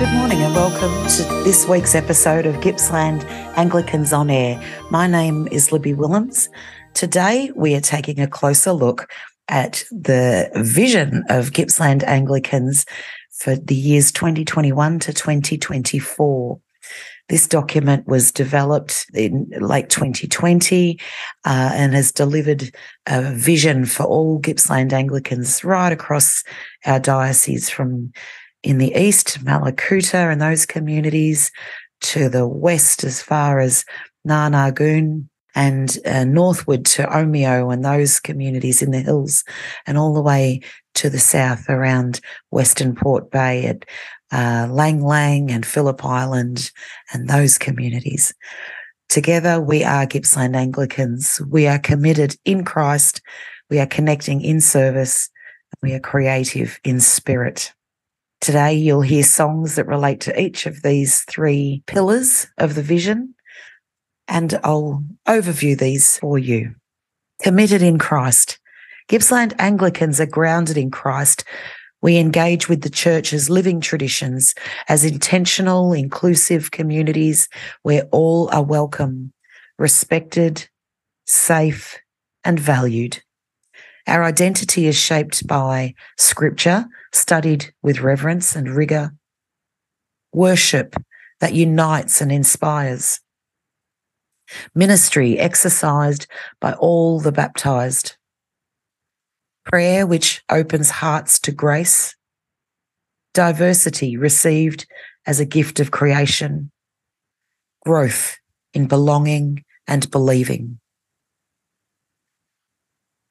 Good 0.00 0.14
morning 0.14 0.40
and 0.40 0.54
welcome 0.54 1.08
to 1.08 1.22
this 1.44 1.68
week's 1.68 1.94
episode 1.94 2.46
of 2.46 2.62
Gippsland 2.62 3.22
Anglicans 3.58 4.14
on 4.14 4.30
Air. 4.30 4.58
My 4.90 5.06
name 5.06 5.46
is 5.52 5.72
Libby 5.72 5.92
Willems. 5.92 6.48
Today 6.94 7.52
we 7.54 7.74
are 7.74 7.82
taking 7.82 8.18
a 8.18 8.26
closer 8.26 8.72
look 8.72 9.10
at 9.48 9.84
the 9.90 10.50
vision 10.54 11.22
of 11.28 11.52
Gippsland 11.52 12.02
Anglicans 12.04 12.86
for 13.30 13.56
the 13.56 13.74
years 13.74 14.10
2021 14.10 15.00
to 15.00 15.12
2024. 15.12 16.58
This 17.28 17.46
document 17.46 18.08
was 18.08 18.32
developed 18.32 19.04
in 19.12 19.50
late 19.60 19.90
2020 19.90 20.98
uh, 21.44 21.70
and 21.74 21.92
has 21.92 22.10
delivered 22.10 22.74
a 23.06 23.34
vision 23.34 23.84
for 23.84 24.04
all 24.04 24.38
Gippsland 24.38 24.94
Anglicans 24.94 25.62
right 25.62 25.92
across 25.92 26.42
our 26.86 26.98
diocese 26.98 27.68
from 27.68 28.12
in 28.62 28.78
the 28.78 28.92
east, 28.94 29.44
Mallacoota 29.44 30.30
and 30.30 30.40
those 30.40 30.66
communities, 30.66 31.50
to 32.00 32.28
the 32.28 32.46
west 32.46 33.04
as 33.04 33.22
far 33.22 33.60
as 33.60 33.84
Nar 34.24 34.50
Nar 34.50 34.72
Goon 34.72 35.28
and 35.54 35.98
uh, 36.06 36.24
northward 36.24 36.84
to 36.86 37.02
Omeo 37.04 37.72
and 37.72 37.84
those 37.84 38.20
communities 38.20 38.82
in 38.82 38.90
the 38.90 39.00
hills, 39.00 39.44
and 39.86 39.98
all 39.98 40.14
the 40.14 40.22
way 40.22 40.60
to 40.94 41.10
the 41.10 41.18
south 41.18 41.68
around 41.68 42.20
Western 42.50 42.94
Port 42.94 43.30
Bay 43.30 43.66
at 43.66 43.84
uh, 44.32 44.68
Lang 44.70 45.02
Lang 45.02 45.50
and 45.50 45.66
Phillip 45.66 46.04
Island 46.04 46.70
and 47.12 47.28
those 47.28 47.58
communities. 47.58 48.32
Together, 49.08 49.60
we 49.60 49.82
are 49.82 50.06
Gippsland 50.06 50.54
Anglicans. 50.54 51.40
We 51.48 51.66
are 51.66 51.80
committed 51.80 52.36
in 52.44 52.64
Christ. 52.64 53.20
We 53.68 53.80
are 53.80 53.86
connecting 53.86 54.40
in 54.40 54.60
service. 54.60 55.28
We 55.82 55.94
are 55.94 56.00
creative 56.00 56.78
in 56.84 57.00
spirit. 57.00 57.72
Today, 58.40 58.74
you'll 58.74 59.02
hear 59.02 59.22
songs 59.22 59.74
that 59.74 59.86
relate 59.86 60.20
to 60.22 60.40
each 60.40 60.66
of 60.66 60.82
these 60.82 61.20
three 61.22 61.82
pillars 61.86 62.46
of 62.58 62.74
the 62.74 62.82
vision, 62.82 63.34
and 64.28 64.58
I'll 64.64 65.04
overview 65.28 65.78
these 65.78 66.18
for 66.18 66.38
you. 66.38 66.74
Committed 67.42 67.82
in 67.82 67.98
Christ. 67.98 68.58
Gippsland 69.08 69.54
Anglicans 69.58 70.20
are 70.20 70.26
grounded 70.26 70.76
in 70.76 70.90
Christ 70.90 71.44
we 72.02 72.16
engage 72.16 72.68
with 72.68 72.82
the 72.82 72.90
church's 72.90 73.50
living 73.50 73.80
traditions 73.80 74.54
as 74.88 75.04
intentional, 75.04 75.92
inclusive 75.92 76.70
communities 76.70 77.48
where 77.82 78.04
all 78.10 78.48
are 78.50 78.62
welcome, 78.62 79.32
respected, 79.78 80.68
safe, 81.26 81.98
and 82.42 82.58
valued. 82.58 83.22
Our 84.10 84.24
identity 84.24 84.88
is 84.88 84.96
shaped 84.96 85.46
by 85.46 85.94
scripture, 86.18 86.86
studied 87.12 87.72
with 87.80 88.00
reverence 88.00 88.56
and 88.56 88.68
rigor, 88.68 89.14
worship 90.32 90.96
that 91.38 91.54
unites 91.54 92.20
and 92.20 92.32
inspires, 92.32 93.20
ministry 94.74 95.38
exercised 95.38 96.26
by 96.60 96.72
all 96.72 97.20
the 97.20 97.30
baptized, 97.30 98.16
prayer 99.64 100.04
which 100.08 100.42
opens 100.50 100.90
hearts 100.90 101.38
to 101.42 101.52
grace, 101.52 102.16
diversity 103.32 104.16
received 104.16 104.88
as 105.24 105.38
a 105.38 105.44
gift 105.44 105.78
of 105.78 105.92
creation, 105.92 106.72
growth 107.86 108.38
in 108.74 108.88
belonging 108.88 109.64
and 109.86 110.10
believing. 110.10 110.79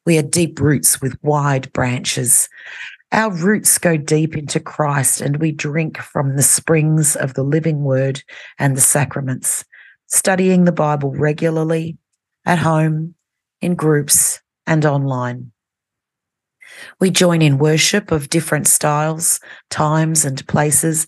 We 0.05 0.17
are 0.17 0.23
deep 0.23 0.59
roots 0.59 1.01
with 1.01 1.21
wide 1.23 1.71
branches. 1.73 2.49
Our 3.11 3.31
roots 3.31 3.77
go 3.77 3.97
deep 3.97 4.37
into 4.37 4.59
Christ 4.59 5.21
and 5.21 5.37
we 5.37 5.51
drink 5.51 5.97
from 5.97 6.35
the 6.35 6.43
springs 6.43 7.15
of 7.15 7.33
the 7.33 7.43
living 7.43 7.83
word 7.83 8.21
and 8.57 8.77
the 8.77 8.81
sacraments, 8.81 9.65
studying 10.07 10.65
the 10.65 10.71
Bible 10.71 11.11
regularly 11.11 11.97
at 12.45 12.59
home, 12.59 13.15
in 13.61 13.75
groups, 13.75 14.41
and 14.65 14.85
online. 14.85 15.51
We 16.99 17.09
join 17.09 17.41
in 17.41 17.57
worship 17.57 18.11
of 18.11 18.29
different 18.29 18.67
styles, 18.67 19.39
times, 19.69 20.23
and 20.23 20.47
places, 20.47 21.07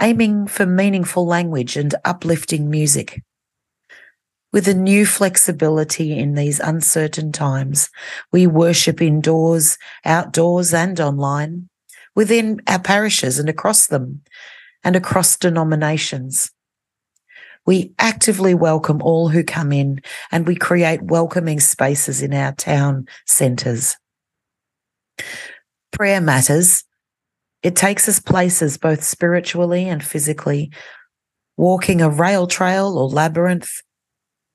aiming 0.00 0.46
for 0.46 0.64
meaningful 0.64 1.26
language 1.26 1.76
and 1.76 1.94
uplifting 2.04 2.70
music. 2.70 3.22
With 4.52 4.68
a 4.68 4.74
new 4.74 5.06
flexibility 5.06 6.18
in 6.18 6.34
these 6.34 6.60
uncertain 6.60 7.32
times, 7.32 7.88
we 8.32 8.46
worship 8.46 9.00
indoors, 9.00 9.78
outdoors, 10.04 10.74
and 10.74 11.00
online, 11.00 11.70
within 12.14 12.60
our 12.66 12.78
parishes 12.78 13.38
and 13.38 13.48
across 13.48 13.86
them, 13.86 14.20
and 14.84 14.94
across 14.94 15.38
denominations. 15.38 16.50
We 17.64 17.94
actively 17.98 18.54
welcome 18.54 19.00
all 19.00 19.28
who 19.28 19.42
come 19.42 19.72
in 19.72 20.02
and 20.30 20.46
we 20.46 20.56
create 20.56 21.00
welcoming 21.00 21.60
spaces 21.60 22.20
in 22.20 22.34
our 22.34 22.52
town 22.52 23.06
centres. 23.26 23.96
Prayer 25.92 26.20
matters. 26.20 26.84
It 27.62 27.76
takes 27.76 28.08
us 28.08 28.18
places 28.18 28.76
both 28.76 29.02
spiritually 29.02 29.88
and 29.88 30.04
physically, 30.04 30.72
walking 31.56 32.02
a 32.02 32.10
rail 32.10 32.46
trail 32.48 32.98
or 32.98 33.08
labyrinth, 33.08 33.70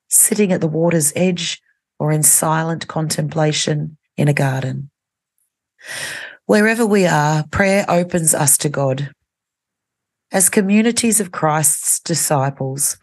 sitting 0.09 0.51
at 0.51 0.61
the 0.61 0.67
water's 0.67 1.13
edge, 1.15 1.61
or 1.99 2.11
in 2.11 2.23
silent 2.23 2.87
contemplation 2.87 3.97
in 4.15 4.27
a 4.27 4.33
garden. 4.33 4.89
Wherever 6.45 6.85
we 6.85 7.05
are, 7.05 7.45
prayer 7.51 7.85
opens 7.89 8.33
us 8.33 8.57
to 8.59 8.69
God. 8.69 9.11
As 10.31 10.49
communities 10.49 11.19
of 11.19 11.31
Christ's 11.31 11.99
disciples, 11.99 12.97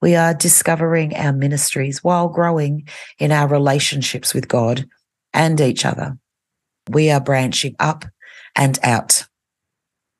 we 0.00 0.14
are 0.14 0.32
discovering 0.32 1.14
our 1.16 1.32
ministries 1.32 2.02
while 2.02 2.28
growing 2.28 2.88
in 3.18 3.32
our 3.32 3.48
relationships 3.48 4.32
with 4.32 4.48
God 4.48 4.86
and 5.34 5.60
each 5.60 5.84
other 5.84 6.16
we 6.88 7.10
are 7.10 7.20
branching 7.20 7.76
up 7.78 8.04
and 8.56 8.78
out. 8.82 9.24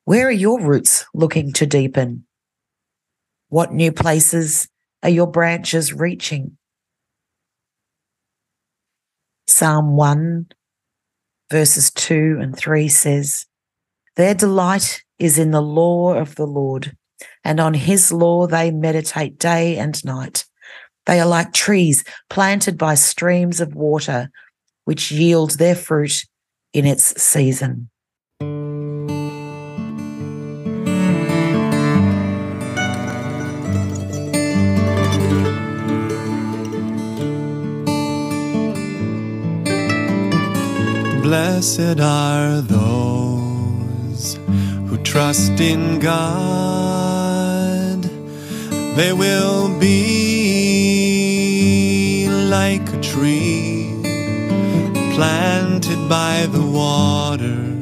Where 0.04 0.28
are 0.28 0.32
your 0.32 0.60
roots 0.60 1.06
looking 1.14 1.52
to 1.54 1.66
deepen? 1.66 2.26
What 3.48 3.72
new 3.72 3.92
places 3.92 4.68
are 5.02 5.10
your 5.10 5.26
branches 5.26 5.92
reaching? 5.92 6.56
Psalm 9.46 9.96
1, 9.96 10.46
verses 11.50 11.90
2 11.92 12.38
and 12.40 12.56
3 12.56 12.88
says, 12.88 13.46
Their 14.16 14.34
delight 14.34 15.02
is 15.18 15.38
in 15.38 15.50
the 15.50 15.62
law 15.62 16.14
of 16.14 16.34
the 16.34 16.46
Lord, 16.46 16.96
and 17.44 17.58
on 17.60 17.74
his 17.74 18.12
law 18.12 18.46
they 18.46 18.70
meditate 18.70 19.38
day 19.38 19.76
and 19.76 20.04
night. 20.04 20.44
They 21.06 21.20
are 21.20 21.26
like 21.26 21.52
trees 21.54 22.04
planted 22.28 22.76
by 22.76 22.94
streams 22.94 23.60
of 23.60 23.74
water, 23.74 24.30
which 24.84 25.10
yield 25.10 25.52
their 25.52 25.74
fruit 25.74 26.24
in 26.72 26.84
its 26.84 27.20
season. 27.20 27.90
Blessed 41.58 41.98
are 41.98 42.60
those 42.60 44.38
who 44.86 44.96
trust 44.98 45.58
in 45.58 45.98
God. 45.98 46.88
They 48.94 49.12
will 49.12 49.76
be 49.80 49.98
like 52.28 52.88
a 52.92 53.00
tree 53.00 53.90
planted 55.16 56.08
by 56.08 56.46
the 56.52 56.62
water, 56.62 57.74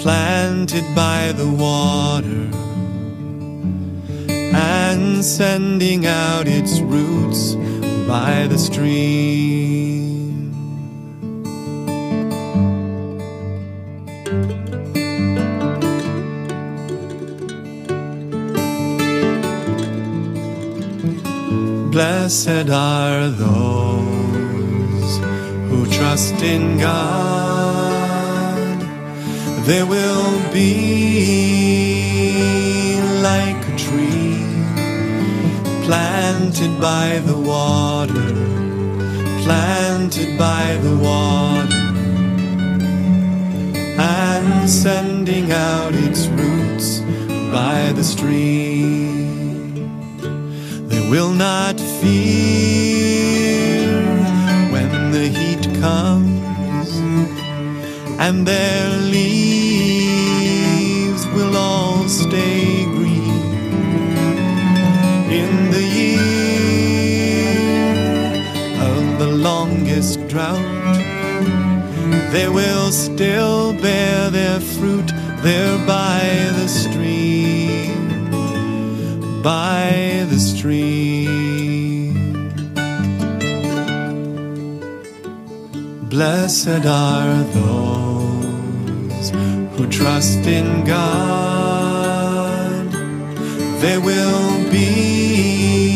planted 0.00 0.84
by 0.94 1.32
the 1.32 1.48
water, 1.50 2.48
and 4.54 5.24
sending 5.24 6.06
out 6.06 6.46
its 6.46 6.78
roots 6.78 7.56
by 8.06 8.46
the 8.46 8.58
stream. 8.58 10.15
Blessed 21.96 22.68
are 22.68 23.30
those 23.30 25.12
who 25.70 25.86
trust 25.86 26.42
in 26.42 26.76
God, 26.76 28.80
They 29.64 29.82
will 29.82 30.38
be 30.52 31.40
like 33.22 33.66
a 33.66 33.76
tree 33.78 34.44
planted 35.86 36.78
by 36.78 37.22
the 37.24 37.38
water, 37.38 38.34
planted 39.44 40.36
by 40.38 40.76
the 40.82 40.96
water, 40.98 41.94
and 43.98 44.68
sending 44.68 45.50
out 45.50 45.94
its 45.94 46.26
roots 46.26 47.00
by 47.50 47.92
the 47.92 48.04
stream. 48.04 49.25
Will 51.10 51.32
not 51.32 51.80
fear 52.00 53.06
when 54.72 55.12
the 55.12 55.28
heat 55.28 55.64
comes, 55.80 56.90
and 58.18 58.44
their 58.46 58.98
leaves 59.14 60.16
will 61.28 61.56
all 61.56 62.08
stay 62.08 62.84
green 62.84 63.22
in 65.30 65.70
the 65.70 65.84
year 66.00 67.54
of 68.90 69.18
the 69.20 69.28
longest 69.28 70.26
drought. 70.28 70.74
They 72.32 72.48
will 72.48 72.90
still 72.90 73.72
bear 73.74 74.30
their 74.30 74.58
fruit 74.60 75.12
there 75.42 75.78
by 75.86 76.50
the 76.58 76.66
stream, 76.68 76.95
by 79.46 80.26
the 80.28 80.40
stream. 80.40 82.14
Blessed 86.08 86.84
are 86.84 87.44
those 87.60 89.30
who 89.74 89.86
trust 89.86 90.44
in 90.58 90.84
God. 90.84 92.26
They 93.82 93.98
will 93.98 94.68
be 94.68 95.94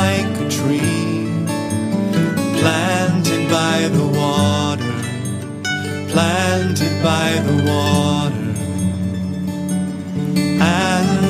like 0.00 0.32
a 0.44 0.48
tree 0.58 1.26
planted 2.60 3.48
by 3.48 3.88
the 3.96 4.06
water, 4.20 4.94
planted 6.12 6.94
by 7.02 7.28
the 7.48 7.56
water, 7.72 8.33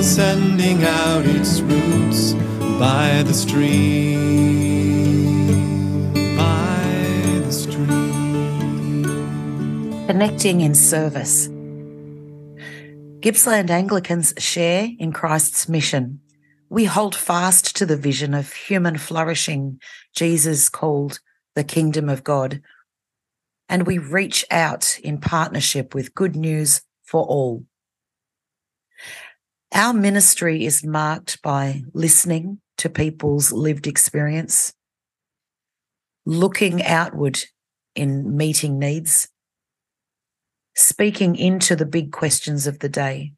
sending 0.05 0.85
out 0.85 1.25
its 1.25 1.63
roots 1.63 2.35
by 2.79 3.23
the 3.23 3.33
stream, 3.33 4.13
by 6.37 7.41
the 7.43 7.51
stream. 7.51 9.05
Connecting 10.07 10.61
in 10.61 10.75
service. 10.75 11.49
Gippsland 13.21 13.71
Anglicans 13.71 14.35
share 14.37 14.91
in 14.99 15.11
Christ's 15.11 15.71
mission. 15.71 16.21
We 16.69 16.85
hold 16.85 17.15
fast 17.15 17.75
to 17.77 17.87
the 17.87 17.97
vision 17.97 18.35
of 18.35 18.53
human 18.53 18.99
flourishing 18.99 19.81
Jesus 20.15 20.69
called 20.69 21.21
the 21.55 21.65
kingdom 21.65 22.11
of 22.11 22.23
God. 22.23 22.61
And 23.71 23.87
we 23.87 23.97
reach 23.97 24.45
out 24.51 24.99
in 25.03 25.17
partnership 25.17 25.95
with 25.95 26.15
good 26.15 26.37
news 26.37 26.83
for 27.03 27.25
all. 27.25 27.65
Our 29.77 29.93
ministry 29.93 30.65
is 30.65 30.85
marked 30.85 31.43
by 31.43 31.83
listening 31.95 32.61
to 32.79 32.89
people's 32.89 33.51
lived 33.51 33.89
experience, 33.89 34.73
looking 36.25 36.81
outward 36.85 37.41
in 37.97 38.37
meeting 38.37 38.79
needs, 38.79 39.29
speaking 40.77 41.35
into 41.35 41.75
the 41.75 41.87
big 41.87 42.13
questions 42.13 42.69
of 42.69 42.79
the 42.79 42.89
day, 42.89 43.33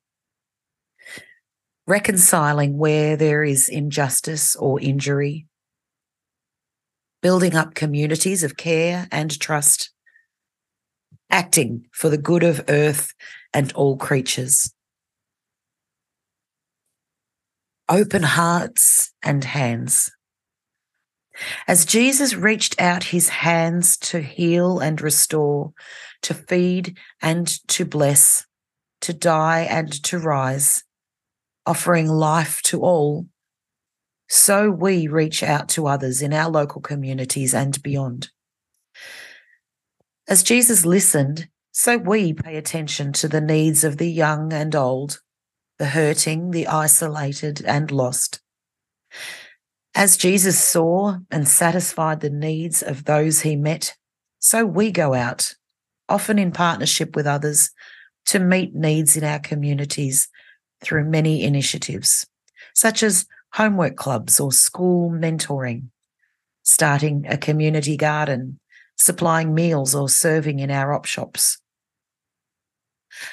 reconciling 1.86 2.76
where 2.76 3.16
there 3.16 3.42
is 3.42 3.70
injustice 3.70 4.54
or 4.56 4.78
injury, 4.78 5.46
building 7.22 7.56
up 7.56 7.74
communities 7.74 8.44
of 8.44 8.58
care 8.58 9.08
and 9.10 9.40
trust, 9.40 9.90
acting 11.30 11.86
for 11.92 12.10
the 12.10 12.18
good 12.18 12.42
of 12.42 12.62
earth 12.68 13.14
and 13.54 13.72
all 13.72 13.96
creatures. 13.96 14.70
Open 17.88 18.22
hearts 18.22 19.12
and 19.22 19.44
hands. 19.44 20.10
As 21.68 21.84
Jesus 21.84 22.34
reached 22.34 22.80
out 22.80 23.04
his 23.04 23.28
hands 23.28 23.96
to 23.98 24.20
heal 24.20 24.80
and 24.80 25.00
restore, 25.00 25.72
to 26.22 26.34
feed 26.34 26.98
and 27.22 27.46
to 27.68 27.84
bless, 27.84 28.44
to 29.02 29.12
die 29.12 29.60
and 29.70 29.92
to 30.04 30.18
rise, 30.18 30.82
offering 31.64 32.08
life 32.08 32.60
to 32.62 32.80
all, 32.80 33.26
so 34.28 34.70
we 34.70 35.06
reach 35.06 35.42
out 35.42 35.68
to 35.70 35.86
others 35.86 36.22
in 36.22 36.32
our 36.32 36.50
local 36.50 36.80
communities 36.80 37.54
and 37.54 37.80
beyond. 37.82 38.30
As 40.28 40.42
Jesus 40.42 40.84
listened, 40.84 41.48
so 41.70 41.98
we 41.98 42.32
pay 42.32 42.56
attention 42.56 43.12
to 43.12 43.28
the 43.28 43.40
needs 43.40 43.84
of 43.84 43.98
the 43.98 44.10
young 44.10 44.52
and 44.52 44.74
old, 44.74 45.20
the 45.78 45.86
hurting, 45.86 46.50
the 46.50 46.66
isolated, 46.66 47.62
and 47.64 47.90
lost. 47.90 48.40
As 49.94 50.16
Jesus 50.16 50.60
saw 50.60 51.18
and 51.30 51.48
satisfied 51.48 52.20
the 52.20 52.30
needs 52.30 52.82
of 52.82 53.04
those 53.04 53.40
he 53.40 53.56
met, 53.56 53.94
so 54.38 54.64
we 54.64 54.90
go 54.90 55.14
out, 55.14 55.54
often 56.08 56.38
in 56.38 56.52
partnership 56.52 57.16
with 57.16 57.26
others, 57.26 57.70
to 58.26 58.38
meet 58.38 58.74
needs 58.74 59.16
in 59.16 59.24
our 59.24 59.38
communities 59.38 60.28
through 60.82 61.04
many 61.04 61.42
initiatives, 61.44 62.26
such 62.74 63.02
as 63.02 63.26
homework 63.54 63.96
clubs 63.96 64.38
or 64.38 64.52
school 64.52 65.10
mentoring, 65.10 65.88
starting 66.62 67.24
a 67.28 67.38
community 67.38 67.96
garden, 67.96 68.58
supplying 68.98 69.54
meals 69.54 69.94
or 69.94 70.08
serving 70.08 70.58
in 70.58 70.70
our 70.70 70.92
op 70.92 71.06
shops. 71.06 71.58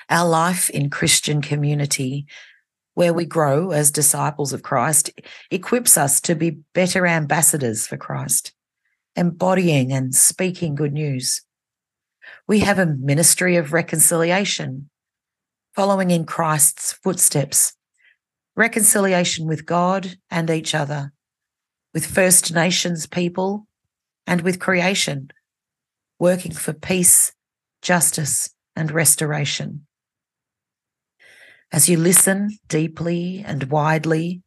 Our 0.09 0.27
life 0.27 0.69
in 0.69 0.89
Christian 0.89 1.41
community, 1.41 2.25
where 2.93 3.13
we 3.13 3.25
grow 3.25 3.71
as 3.71 3.91
disciples 3.91 4.53
of 4.53 4.63
Christ, 4.63 5.09
equips 5.49 5.97
us 5.97 6.21
to 6.21 6.35
be 6.35 6.59
better 6.73 7.07
ambassadors 7.07 7.87
for 7.87 7.97
Christ, 7.97 8.53
embodying 9.15 9.91
and 9.91 10.13
speaking 10.13 10.75
good 10.75 10.93
news. 10.93 11.41
We 12.47 12.59
have 12.59 12.79
a 12.79 12.85
ministry 12.85 13.55
of 13.55 13.73
reconciliation, 13.73 14.89
following 15.75 16.11
in 16.11 16.25
Christ's 16.25 16.93
footsteps, 16.93 17.73
reconciliation 18.55 19.47
with 19.47 19.65
God 19.65 20.17
and 20.29 20.49
each 20.49 20.75
other, 20.75 21.13
with 21.93 22.05
First 22.05 22.53
Nations 22.53 23.07
people, 23.07 23.67
and 24.25 24.41
with 24.41 24.59
creation, 24.59 25.31
working 26.19 26.51
for 26.51 26.73
peace, 26.73 27.33
justice, 27.81 28.49
and 28.75 28.91
restoration. 28.91 29.85
As 31.71 31.89
you 31.89 31.97
listen 31.97 32.57
deeply 32.67 33.43
and 33.45 33.63
widely, 33.65 34.41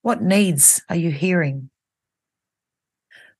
what 0.00 0.22
needs 0.22 0.82
are 0.88 0.96
you 0.96 1.10
hearing? 1.10 1.70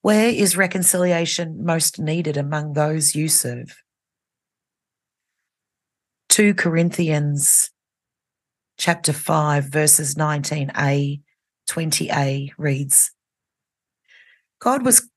Where 0.02 0.28
is 0.28 0.56
reconciliation 0.56 1.64
most 1.64 1.99
needed 1.99 2.37
among 2.37 2.72
those 2.72 3.14
you 3.14 3.28
serve? 3.28 3.82
2 6.28 6.54
Corinthians 6.54 7.70
chapter 8.78 9.12
5 9.12 9.64
verses 9.66 10.14
19a 10.14 11.20
20a 11.68 12.50
reads 12.56 13.12
God 14.61 14.84
was 14.84 15.08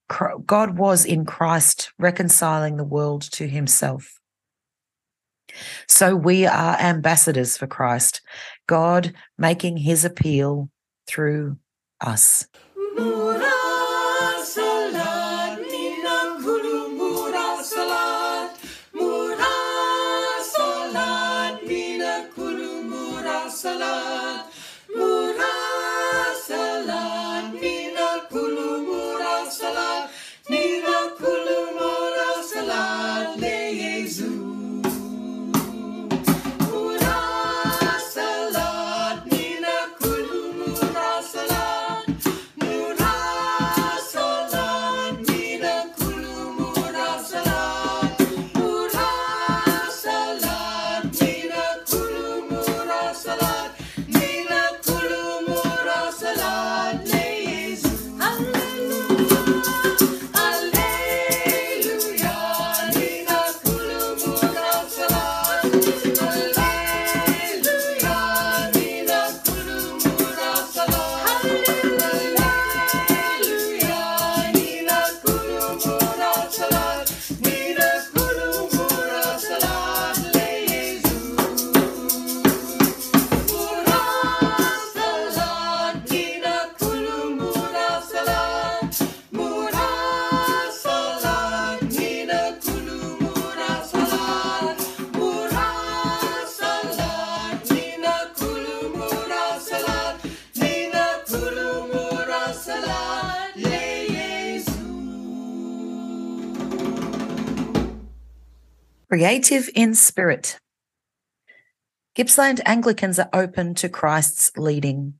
God 0.45 0.77
was 0.77 1.05
in 1.05 1.25
Christ 1.25 1.91
reconciling 1.97 2.77
the 2.77 2.83
world 2.83 3.21
to 3.31 3.47
himself. 3.47 4.19
So 5.87 6.15
we 6.15 6.45
are 6.45 6.77
ambassadors 6.79 7.57
for 7.57 7.67
Christ, 7.67 8.21
God 8.67 9.13
making 9.37 9.77
his 9.77 10.05
appeal 10.05 10.69
through 11.07 11.57
us. 12.01 12.47
Creative 109.15 109.69
in 109.73 109.95
spirit. 109.95 110.59
Gippsland 112.15 112.59
Anglicans 112.65 113.17
are 113.17 113.29
open 113.31 113.73
to 113.75 113.87
Christ's 113.87 114.51
leading. 114.57 115.13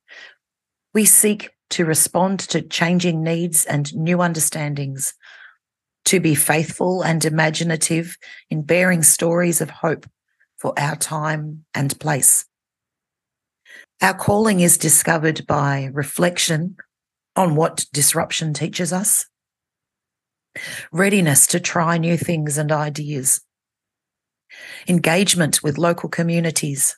We 0.94 1.06
seek 1.06 1.52
to 1.70 1.86
respond 1.86 2.42
to 2.42 2.62
changing 2.62 3.24
needs 3.24 3.64
and 3.64 3.96
new 3.96 4.22
understandings, 4.22 5.14
to 6.04 6.20
be 6.20 6.36
faithful 6.36 7.04
and 7.04 7.24
imaginative 7.24 8.18
in 8.50 8.64
bearing 8.64 9.02
stories 9.02 9.62
of 9.62 9.70
hope 9.70 10.06
for 10.58 10.78
our 10.78 10.98
time 10.98 11.64
and 11.74 11.98
place. 11.98 12.44
Our 14.02 14.14
calling 14.14 14.60
is 14.60 14.78
discovered 14.78 15.48
by 15.48 15.90
reflection 15.94 16.76
on 17.38 17.56
what 17.56 17.86
disruption 17.94 18.54
teaches 18.54 18.92
us, 18.92 19.26
readiness 20.92 21.48
to 21.48 21.62
try 21.62 21.98
new 21.98 22.18
things 22.18 22.58
and 22.58 22.74
ideas, 22.74 23.40
engagement 24.88 25.64
with 25.64 25.78
local 25.78 26.10
communities, 26.10 26.98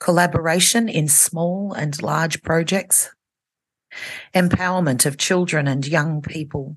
collaboration 0.00 0.88
in 0.88 1.08
small 1.08 1.72
and 1.72 2.02
large 2.02 2.42
projects, 2.42 3.10
empowerment 4.34 5.06
of 5.06 5.16
children 5.16 5.68
and 5.68 5.86
young 5.86 6.20
people, 6.20 6.76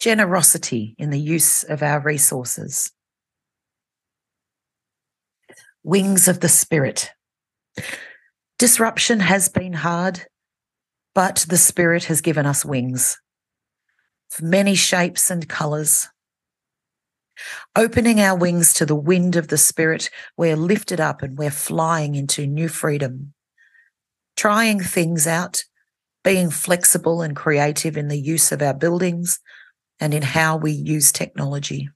generosity 0.00 0.94
in 0.98 1.10
the 1.10 1.20
use 1.20 1.64
of 1.64 1.82
our 1.82 2.00
resources, 2.00 2.92
wings 5.82 6.28
of 6.28 6.40
the 6.40 6.48
spirit. 6.48 7.10
Disruption 8.58 9.20
has 9.20 9.48
been 9.48 9.74
hard, 9.74 10.26
but 11.14 11.46
the 11.48 11.58
spirit 11.58 12.04
has 12.04 12.20
given 12.20 12.46
us 12.46 12.64
wings 12.64 13.18
many 14.42 14.74
shapes 14.74 15.30
and 15.30 15.48
colours. 15.48 16.08
Opening 17.74 18.20
our 18.20 18.36
wings 18.36 18.72
to 18.74 18.86
the 18.86 18.94
wind 18.94 19.36
of 19.36 19.48
the 19.48 19.58
Spirit, 19.58 20.10
we're 20.36 20.56
lifted 20.56 21.00
up 21.00 21.22
and 21.22 21.36
we're 21.36 21.50
flying 21.50 22.14
into 22.14 22.46
new 22.46 22.68
freedom. 22.68 23.32
Trying 24.36 24.80
things 24.80 25.26
out, 25.26 25.64
being 26.24 26.50
flexible 26.50 27.22
and 27.22 27.36
creative 27.36 27.96
in 27.96 28.08
the 28.08 28.18
use 28.18 28.52
of 28.52 28.62
our 28.62 28.74
buildings 28.74 29.38
and 30.00 30.12
in 30.12 30.22
how 30.22 30.56
we 30.56 30.72
use 30.72 31.12
technology. 31.12 31.88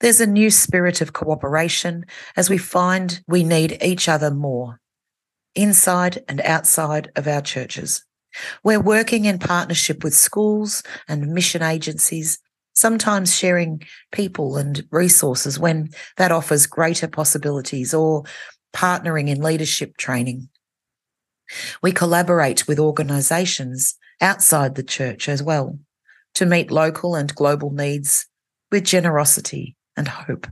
There's 0.00 0.20
a 0.20 0.26
new 0.26 0.50
spirit 0.50 1.00
of 1.00 1.14
cooperation 1.14 2.04
as 2.36 2.50
we 2.50 2.58
find 2.58 3.22
we 3.26 3.44
need 3.44 3.78
each 3.82 4.08
other 4.08 4.30
more, 4.30 4.78
inside 5.54 6.22
and 6.28 6.40
outside 6.42 7.10
of 7.16 7.26
our 7.26 7.40
churches. 7.40 8.04
We're 8.62 8.80
working 8.80 9.24
in 9.24 9.38
partnership 9.38 10.04
with 10.04 10.14
schools 10.14 10.82
and 11.08 11.32
mission 11.32 11.62
agencies 11.62 12.38
sometimes 12.76 13.34
sharing 13.34 13.82
people 14.12 14.56
and 14.56 14.86
resources 14.92 15.58
when 15.58 15.88
that 16.18 16.30
offers 16.30 16.66
greater 16.66 17.08
possibilities 17.08 17.92
or 17.92 18.22
partnering 18.74 19.28
in 19.28 19.42
leadership 19.42 19.96
training. 19.96 20.48
We 21.82 21.90
collaborate 21.90 22.68
with 22.68 22.78
organisations 22.78 23.96
outside 24.20 24.74
the 24.74 24.82
church 24.82 25.28
as 25.28 25.42
well 25.42 25.78
to 26.34 26.46
meet 26.46 26.70
local 26.70 27.14
and 27.14 27.34
global 27.34 27.70
needs 27.70 28.26
with 28.70 28.84
generosity 28.84 29.74
and 29.96 30.06
hope. 30.06 30.46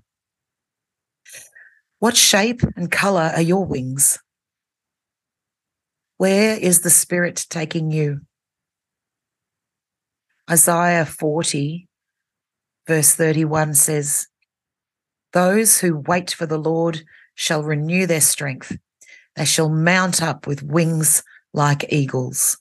What 1.99 2.17
shape 2.17 2.63
and 2.77 2.91
colour 2.91 3.33
are 3.35 3.43
your 3.43 3.67
wings? 3.67 4.19
Where 6.17 6.57
is 6.59 6.81
the 6.81 6.91
Spirit 6.91 7.45
taking 7.51 7.91
you? 7.91 8.21
Isaiah 10.51 11.07
40 11.07 11.89
verse 12.87 13.15
31 13.15 13.75
says, 13.75 14.29
Those 15.33 15.81
who 15.81 15.99
wait 15.99 16.31
for 16.33 16.47
the 16.47 16.59
Lord 16.59 17.05
shall 17.35 17.63
renew 17.63 18.07
their 18.07 18.21
strength. 18.21 18.77
They 19.37 19.45
shall 19.45 19.69
mount 19.69 20.23
up 20.23 20.47
with 20.47 20.63
wings 20.63 21.23
like 21.53 21.93
eagles. 21.93 22.59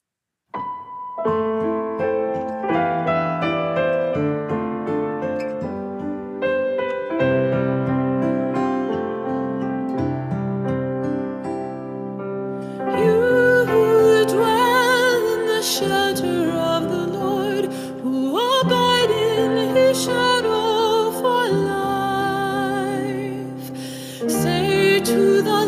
To 25.05 25.41
the 25.41 25.62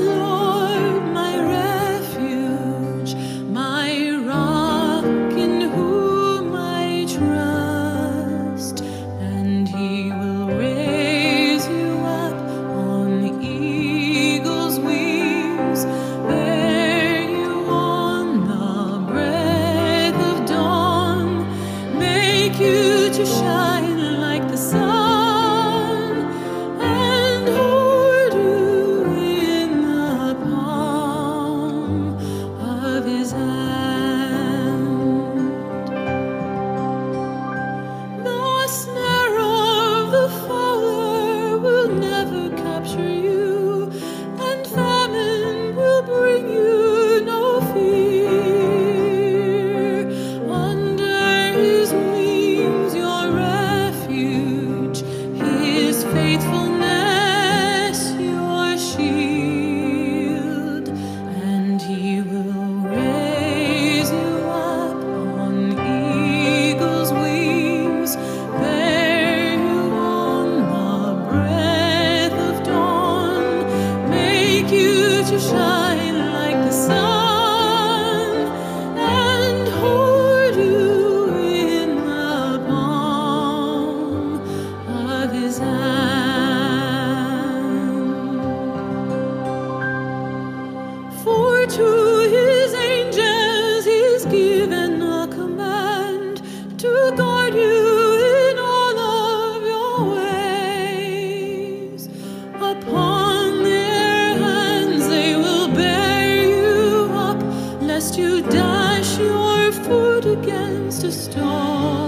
stone. 111.26 112.05